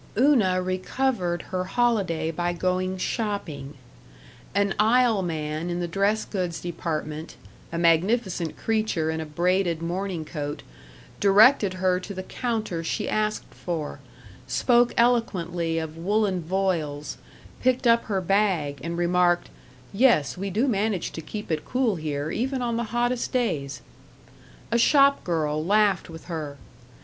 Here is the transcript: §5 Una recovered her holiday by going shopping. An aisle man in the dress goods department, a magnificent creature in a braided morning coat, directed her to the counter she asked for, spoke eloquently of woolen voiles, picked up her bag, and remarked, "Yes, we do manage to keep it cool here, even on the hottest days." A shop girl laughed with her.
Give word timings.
§5 0.19 0.23
Una 0.31 0.59
recovered 0.59 1.41
her 1.51 1.63
holiday 1.63 2.31
by 2.31 2.53
going 2.53 2.97
shopping. 2.97 3.75
An 4.55 4.73
aisle 4.79 5.21
man 5.21 5.69
in 5.69 5.79
the 5.79 5.87
dress 5.87 6.25
goods 6.25 6.59
department, 6.59 7.35
a 7.71 7.77
magnificent 7.77 8.57
creature 8.57 9.11
in 9.11 9.21
a 9.21 9.27
braided 9.27 9.79
morning 9.79 10.25
coat, 10.25 10.63
directed 11.19 11.75
her 11.75 11.99
to 11.99 12.15
the 12.15 12.23
counter 12.23 12.83
she 12.83 13.07
asked 13.07 13.53
for, 13.53 13.99
spoke 14.47 14.91
eloquently 14.97 15.77
of 15.77 15.97
woolen 15.99 16.41
voiles, 16.41 17.17
picked 17.61 17.85
up 17.85 18.05
her 18.05 18.21
bag, 18.21 18.79
and 18.83 18.97
remarked, 18.97 19.51
"Yes, 19.93 20.35
we 20.35 20.49
do 20.49 20.67
manage 20.67 21.11
to 21.11 21.21
keep 21.21 21.51
it 21.51 21.63
cool 21.63 21.97
here, 21.97 22.31
even 22.31 22.63
on 22.63 22.75
the 22.75 22.85
hottest 22.85 23.31
days." 23.31 23.83
A 24.71 24.79
shop 24.79 25.23
girl 25.23 25.63
laughed 25.63 26.09
with 26.09 26.25
her. 26.25 26.57